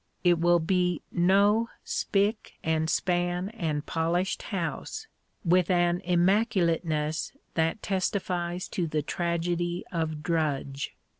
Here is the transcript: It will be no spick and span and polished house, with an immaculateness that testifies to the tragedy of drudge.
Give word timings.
It 0.23 0.39
will 0.39 0.57
be 0.57 1.03
no 1.11 1.69
spick 1.83 2.53
and 2.63 2.89
span 2.89 3.49
and 3.49 3.85
polished 3.85 4.41
house, 4.41 5.05
with 5.45 5.69
an 5.69 6.01
immaculateness 6.03 7.33
that 7.53 7.83
testifies 7.83 8.67
to 8.69 8.87
the 8.87 9.03
tragedy 9.03 9.83
of 9.91 10.23
drudge. 10.23 10.95